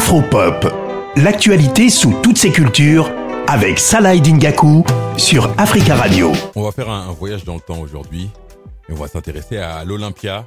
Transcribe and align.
Afropop, 0.00 0.66
l'actualité 1.16 1.90
sous 1.90 2.14
toutes 2.22 2.38
ses 2.38 2.50
cultures 2.50 3.12
avec 3.46 3.78
Salah 3.78 4.16
Dingaku 4.16 4.82
sur 5.18 5.52
Africa 5.60 5.94
Radio. 5.94 6.32
On 6.56 6.62
va 6.62 6.72
faire 6.72 6.88
un, 6.88 7.12
voyage 7.12 7.44
dans 7.44 7.56
le 7.56 7.60
temps 7.60 7.78
aujourd'hui 7.78 8.30
et 8.88 8.92
on 8.92 8.94
va 8.94 9.08
s'intéresser 9.08 9.58
à 9.58 9.84
l'Olympia, 9.84 10.46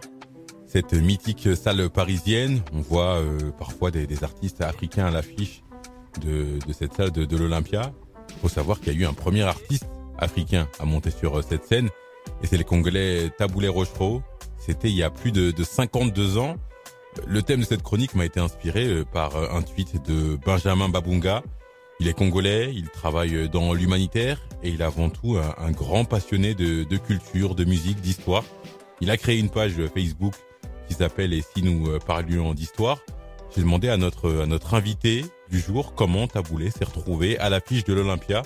cette 0.66 0.94
mythique 0.94 1.50
salle 1.56 1.88
parisienne. 1.92 2.62
On 2.74 2.82
voit 2.82 3.20
euh, 3.20 3.52
parfois 3.52 3.92
des, 3.92 4.24
artistes 4.24 4.62
africains 4.62 5.06
à 5.06 5.12
l'affiche 5.12 5.62
de, 6.20 6.58
cette 6.74 6.96
salle 6.96 7.12
de, 7.12 7.38
l'Olympia. 7.38 7.94
Il 8.30 8.36
faut 8.42 8.50
savoir 8.50 8.80
qu'il 8.80 8.92
y 8.92 8.98
a 8.98 9.00
eu 9.02 9.06
un 9.06 9.14
premier 9.14 9.44
artiste 9.44 9.86
africain 10.18 10.68
à 10.80 10.86
monter 10.86 11.12
sur 11.12 11.38
euh, 11.38 11.44
cette 11.48 11.66
scène 11.66 11.90
et 12.42 12.48
c'est 12.48 12.58
le 12.58 12.64
Congolais 12.64 13.30
Taboulé 13.38 13.68
Rochereau. 13.68 14.24
C'était 14.58 14.90
il 14.90 14.96
y 14.96 15.04
a 15.04 15.12
plus 15.12 15.32
de, 15.32 15.52
de 15.52 15.64
52 15.64 16.40
ans. 16.40 16.56
Le 17.28 17.42
thème 17.42 17.62
de 17.62 17.66
cette 17.66 17.84
chronique 17.84 18.16
m'a 18.16 18.26
été 18.26 18.40
inspiré 18.40 18.88
euh, 18.88 19.06
par 19.06 19.36
un 19.36 19.62
tweet 19.62 20.06
de 20.08 20.38
Benjamin 20.46 20.90
Babunga. 20.90 21.44
Il 22.00 22.08
est 22.08 22.14
congolais, 22.14 22.72
il 22.74 22.90
travaille 22.90 23.48
dans 23.50 23.74
l'humanitaire 23.74 24.40
et 24.64 24.70
il 24.70 24.82
est 24.82 24.84
avant 24.84 25.10
tout 25.10 25.38
un, 25.38 25.72
grand 25.72 26.06
passionné 26.06 26.56
de, 26.56 26.98
culture, 26.98 27.56
de 27.56 27.64
musique, 27.66 28.02
d'histoire. 28.02 28.44
Il 29.00 29.12
a 29.12 29.18
créé 29.18 29.40
une 29.40 29.50
page 29.50 29.74
Facebook 29.94 30.34
qui 30.88 30.96
s'appelle 30.96 31.34
Et 31.34 31.42
si 31.42 31.64
nous 31.64 31.88
euh, 31.88 32.00
parlions 32.00 32.54
d'histoire. 32.54 33.00
J'ai 33.56 33.62
demandé 33.62 33.88
à 33.88 33.98
notre, 33.98 34.42
à 34.42 34.46
notre 34.48 34.74
invité 34.74 35.24
du 35.52 35.60
jour 35.60 35.94
comment 35.94 36.28
Taboulé 36.28 36.72
s'est 36.72 36.86
retrouvé 36.86 37.38
à 37.38 37.50
l'affiche 37.50 37.84
de 37.84 37.94
l'Olympia. 37.94 38.42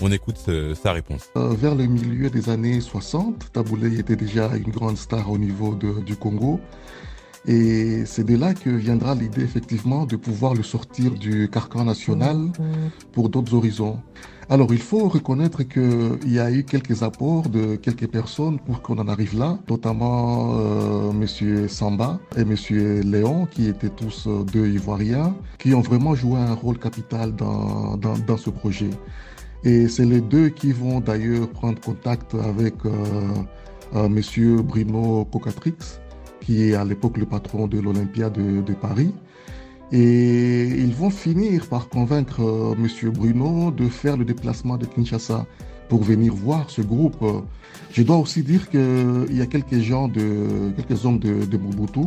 On 0.00 0.10
écoute 0.10 0.38
sa 0.80 0.92
réponse. 0.92 1.30
Euh, 1.36 1.54
vers 1.54 1.74
le 1.74 1.86
milieu 1.86 2.30
des 2.30 2.48
années 2.48 2.80
60, 2.80 3.52
Taboulé 3.52 3.98
était 3.98 4.16
déjà 4.16 4.54
une 4.56 4.70
grande 4.70 4.96
star 4.96 5.30
au 5.30 5.38
niveau 5.38 5.74
du 5.74 6.16
Congo. 6.16 6.60
Et 7.46 8.04
c'est 8.06 8.24
de 8.24 8.36
là 8.36 8.54
que 8.54 8.70
viendra 8.70 9.14
l'idée 9.14 9.42
effectivement 9.42 10.06
de 10.06 10.16
pouvoir 10.16 10.54
le 10.54 10.62
sortir 10.62 11.10
du 11.10 11.48
carcan 11.50 11.84
national 11.84 12.52
pour 13.12 13.28
d'autres 13.28 13.54
horizons. 13.54 13.98
Alors 14.48 14.72
il 14.72 14.80
faut 14.80 15.08
reconnaître 15.08 15.62
qu'il 15.62 16.32
y 16.32 16.38
a 16.38 16.50
eu 16.50 16.62
quelques 16.64 17.02
apports 17.02 17.48
de 17.48 17.76
quelques 17.76 18.08
personnes 18.08 18.58
pour 18.58 18.82
qu'on 18.82 18.98
en 18.98 19.08
arrive 19.08 19.38
là, 19.38 19.58
notamment 19.68 20.58
euh, 20.58 21.12
Monsieur 21.12 21.68
Samba 21.68 22.20
et 22.36 22.44
Monsieur 22.44 23.00
Léon, 23.00 23.46
qui 23.46 23.68
étaient 23.68 23.88
tous 23.88 24.26
euh, 24.26 24.44
deux 24.44 24.68
Ivoiriens, 24.68 25.34
qui 25.58 25.74
ont 25.74 25.80
vraiment 25.80 26.14
joué 26.14 26.38
un 26.38 26.54
rôle 26.54 26.78
capital 26.78 27.34
dans, 27.34 27.96
dans, 27.96 28.18
dans 28.18 28.36
ce 28.36 28.50
projet. 28.50 28.90
Et 29.64 29.88
c'est 29.88 30.04
les 30.04 30.20
deux 30.20 30.48
qui 30.48 30.72
vont 30.72 31.00
d'ailleurs 31.00 31.48
prendre 31.48 31.80
contact 31.80 32.34
avec 32.34 32.74
euh, 32.84 32.90
euh 33.94 34.08
Monsieur 34.08 34.56
Bruno 34.60 35.24
Cocatrix, 35.32 35.76
qui 36.44 36.64
est 36.64 36.74
à 36.74 36.84
l'époque 36.84 37.16
le 37.16 37.26
patron 37.26 37.66
de 37.66 37.78
l'Olympia 37.78 38.28
de, 38.30 38.74
Paris. 38.74 39.14
Et 39.92 40.64
ils 40.64 40.94
vont 40.94 41.10
finir 41.10 41.66
par 41.66 41.88
convaincre 41.88 42.40
euh, 42.42 42.74
M. 42.74 43.10
Bruno 43.10 43.70
de 43.70 43.88
faire 43.88 44.16
le 44.16 44.24
déplacement 44.24 44.78
de 44.78 44.86
Kinshasa 44.86 45.46
pour 45.88 46.02
venir 46.02 46.34
voir 46.34 46.70
ce 46.70 46.80
groupe. 46.80 47.22
Je 47.92 48.02
dois 48.02 48.16
aussi 48.16 48.42
dire 48.42 48.70
qu'il 48.70 49.36
y 49.36 49.42
a 49.42 49.46
quelques 49.46 49.80
gens 49.80 50.08
de, 50.08 50.72
quelques 50.76 51.04
hommes 51.04 51.18
de, 51.18 51.56
Mobutu 51.58 52.06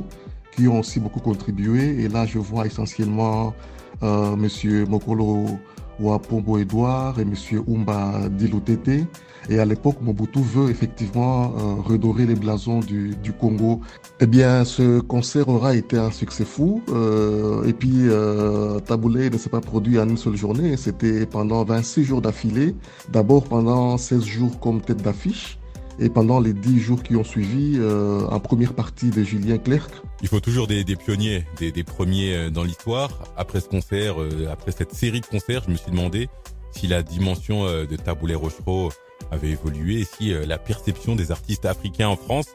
qui 0.56 0.68
ont 0.68 0.80
aussi 0.80 1.00
beaucoup 1.00 1.20
contribué. 1.20 2.02
Et 2.02 2.08
là, 2.08 2.26
je 2.26 2.40
vois 2.40 2.66
essentiellement 2.66 3.54
euh, 4.02 4.34
M. 4.34 4.86
Mokolo 4.90 5.60
Wapombo 6.00 6.58
Edouard 6.58 7.20
et 7.20 7.24
M. 7.24 7.34
Umba 7.68 8.30
Dilutete. 8.30 9.08
Et 9.50 9.60
à 9.60 9.66
l'époque, 9.66 9.98
Mobutu 10.02 10.40
veut 10.42 10.70
effectivement 10.72 11.54
euh, 11.58 11.82
redorer 11.82 12.26
les 12.26 12.36
blasons 12.36 12.80
du, 12.80 13.16
du, 13.22 13.32
Congo. 13.32 13.82
Eh 14.20 14.26
bien, 14.26 14.66
ce 14.66 15.00
concert 15.02 15.50
aura 15.50 15.76
été 15.76 15.98
un 15.98 16.12
succès 16.12 16.46
fou. 16.46 16.82
Euh, 16.90 17.64
et 17.66 17.74
puis, 17.74 18.10
euh, 18.10 18.80
Taboulé 18.80 19.30
ne 19.30 19.38
s'est 19.38 19.50
pas 19.50 19.62
produit 19.62 20.00
en 20.00 20.10
une 20.10 20.18
seule 20.18 20.36
journée. 20.36 20.78
C'était 20.78 21.26
pendant 21.26 21.64
26 21.64 22.04
jours 22.04 22.22
d'affilée. 22.22 22.76
D'abord 23.12 23.44
pendant 23.44 23.98
16 23.98 24.24
jours 24.24 24.60
comme 24.60 24.82
tête 24.82 25.04
d'affiche. 25.04 25.60
Et 26.00 26.10
pendant 26.10 26.40
les 26.40 26.54
10 26.54 26.80
jours 26.80 27.04
qui 27.04 27.16
ont 27.16 27.24
suivi, 27.24 27.76
euh, 27.78 28.28
en 28.28 28.40
première 28.40 28.74
partie 28.74 29.12
de 29.12 29.24
Julien 29.24 29.58
Clerc. 29.58 29.88
Il 30.22 30.28
faut 30.28 30.42
toujours 30.42 30.68
des, 30.68 30.84
des 30.84 30.96
pionniers, 30.96 31.46
des, 31.58 31.72
des, 31.72 31.84
premiers 31.84 32.36
euh, 32.36 32.50
dans 32.50 32.64
l'histoire. 32.64 33.12
Après 33.38 33.62
ce 33.62 33.70
concert, 33.70 34.22
euh, 34.22 34.50
après 34.52 34.72
cette 34.72 34.94
série 34.94 35.22
de 35.22 35.26
concerts, 35.26 35.64
je 35.66 35.72
me 35.72 35.78
suis 35.78 35.92
demandé 35.92 36.28
si 36.72 36.88
la 36.88 37.04
dimension 37.04 37.64
de 37.64 37.96
Taboulé 37.96 38.36
Rochereau 38.36 38.92
avait 39.32 39.52
évolué 39.52 40.02
et 40.02 40.04
si 40.04 40.34
la 40.46 40.58
perception 40.58 41.16
des 41.16 41.32
artistes 41.32 41.66
africains 41.66 42.10
en 42.10 42.18
France 42.18 42.48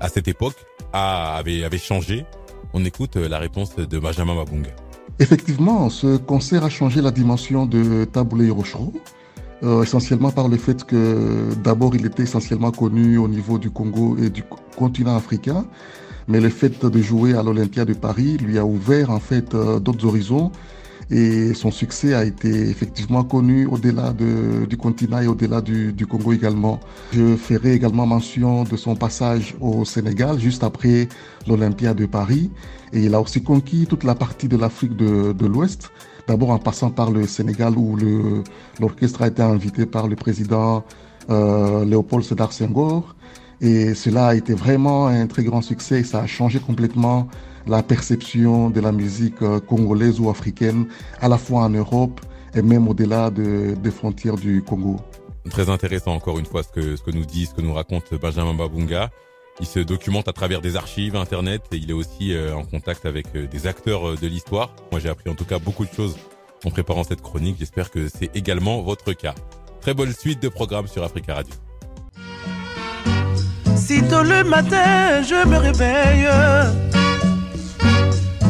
à 0.00 0.08
cette 0.08 0.28
époque 0.28 0.56
avait, 0.94 1.62
avait 1.62 1.76
changé. 1.76 2.24
On 2.72 2.86
écoute 2.86 3.16
la 3.16 3.38
réponse 3.38 3.76
de 3.76 3.98
Benjamin 3.98 4.34
Mabunga. 4.34 4.70
Effectivement, 5.18 5.90
ce 5.90 6.16
concert 6.16 6.64
a 6.64 6.70
changé 6.70 7.02
la 7.02 7.10
dimension 7.10 7.66
de 7.66 8.04
Taboulé 8.04 8.48
Rochereau. 8.48 8.94
Euh, 9.64 9.82
essentiellement 9.82 10.30
par 10.30 10.48
le 10.48 10.58
fait 10.58 10.84
que 10.84 11.54
d'abord 11.62 11.96
il 11.96 12.04
était 12.04 12.24
essentiellement 12.24 12.70
connu 12.70 13.16
au 13.16 13.28
niveau 13.28 13.56
du 13.56 13.70
Congo 13.70 14.14
et 14.18 14.28
du 14.28 14.42
continent 14.76 15.16
africain, 15.16 15.64
mais 16.28 16.38
le 16.38 16.50
fait 16.50 16.84
de 16.84 17.00
jouer 17.00 17.34
à 17.34 17.42
l'Olympia 17.42 17.86
de 17.86 17.94
Paris 17.94 18.36
lui 18.36 18.58
a 18.58 18.66
ouvert 18.66 19.10
en 19.10 19.20
fait 19.20 19.54
euh, 19.54 19.80
d'autres 19.80 20.04
horizons 20.04 20.52
et 21.10 21.54
son 21.54 21.70
succès 21.70 22.14
a 22.14 22.24
été 22.24 22.48
effectivement 22.68 23.24
connu 23.24 23.66
au-delà 23.66 24.12
de, 24.12 24.66
du 24.66 24.76
continent 24.76 25.20
et 25.20 25.26
au-delà 25.26 25.60
du, 25.60 25.94
Congo 26.06 26.32
également. 26.32 26.80
Je 27.12 27.36
ferai 27.36 27.72
également 27.72 28.06
mention 28.06 28.64
de 28.64 28.76
son 28.76 28.96
passage 28.96 29.54
au 29.60 29.84
Sénégal 29.84 30.38
juste 30.38 30.64
après 30.64 31.08
l'Olympia 31.46 31.94
de 31.94 32.06
Paris 32.06 32.50
et 32.92 33.00
il 33.00 33.14
a 33.14 33.20
aussi 33.20 33.42
conquis 33.42 33.86
toute 33.86 34.04
la 34.04 34.14
partie 34.14 34.48
de 34.48 34.56
l'Afrique 34.56 34.96
de, 34.96 35.32
de 35.32 35.46
l'Ouest 35.46 35.90
D'abord 36.26 36.50
en 36.50 36.58
passant 36.58 36.90
par 36.90 37.10
le 37.10 37.26
Sénégal 37.26 37.76
où 37.76 37.96
l'orchestre 38.80 39.22
a 39.22 39.28
été 39.28 39.42
invité 39.42 39.84
par 39.84 40.08
le 40.08 40.16
président 40.16 40.84
euh, 41.28 41.84
Léopold 41.84 42.24
Sédar 42.24 42.52
Senghor. 42.52 43.14
Et 43.60 43.94
cela 43.94 44.28
a 44.28 44.34
été 44.34 44.54
vraiment 44.54 45.06
un 45.06 45.26
très 45.26 45.44
grand 45.44 45.62
succès. 45.62 46.02
Ça 46.02 46.20
a 46.20 46.26
changé 46.26 46.58
complètement 46.58 47.28
la 47.66 47.82
perception 47.82 48.70
de 48.70 48.80
la 48.80 48.92
musique 48.92 49.42
euh, 49.42 49.60
congolaise 49.60 50.20
ou 50.20 50.28
africaine, 50.28 50.86
à 51.20 51.28
la 51.28 51.38
fois 51.38 51.62
en 51.62 51.70
Europe 51.70 52.20
et 52.54 52.62
même 52.62 52.88
au-delà 52.88 53.30
de, 53.30 53.74
des 53.74 53.90
frontières 53.90 54.36
du 54.36 54.62
Congo. 54.62 54.96
Très 55.50 55.68
intéressant 55.68 56.14
encore 56.14 56.38
une 56.38 56.46
fois 56.46 56.62
ce 56.62 56.68
que, 56.68 56.96
ce 56.96 57.02
que 57.02 57.10
nous 57.10 57.24
dit, 57.24 57.46
ce 57.46 57.54
que 57.54 57.60
nous 57.60 57.72
raconte 57.72 58.14
Benjamin 58.14 58.54
Babunga. 58.54 59.10
Il 59.60 59.66
se 59.66 59.78
documente 59.78 60.26
à 60.26 60.32
travers 60.32 60.60
des 60.60 60.76
archives, 60.76 61.14
Internet, 61.14 61.62
et 61.72 61.76
il 61.76 61.90
est 61.90 61.94
aussi 61.94 62.34
euh, 62.34 62.56
en 62.56 62.64
contact 62.64 63.06
avec 63.06 63.26
euh, 63.36 63.46
des 63.46 63.66
acteurs 63.66 64.18
de 64.18 64.26
l'histoire. 64.26 64.74
Moi, 64.90 65.00
j'ai 65.00 65.08
appris 65.08 65.30
en 65.30 65.34
tout 65.34 65.44
cas 65.44 65.58
beaucoup 65.58 65.84
de 65.84 65.92
choses 65.92 66.16
en 66.64 66.70
préparant 66.70 67.04
cette 67.04 67.22
chronique. 67.22 67.56
J'espère 67.58 67.90
que 67.90 68.08
c'est 68.08 68.34
également 68.36 68.82
votre 68.82 69.12
cas. 69.12 69.34
Très 69.80 69.94
bonne 69.94 70.12
suite 70.12 70.42
de 70.42 70.48
programmes 70.48 70.88
sur 70.88 71.04
Africa 71.04 71.34
Radio. 71.34 71.54
Sitôt 73.86 74.22
le 74.22 74.42
matin, 74.44 75.20
je 75.22 75.46
me 75.46 75.58
réveille. 75.58 76.26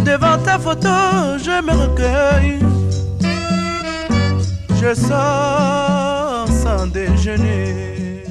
Devant 0.04 0.38
ta 0.44 0.60
photo, 0.60 0.88
je 1.38 1.60
me 1.60 1.72
recueille. 1.72 2.60
Je 4.80 4.94
sors 4.94 6.46
sans 6.62 6.86
déjeuner 6.86 8.22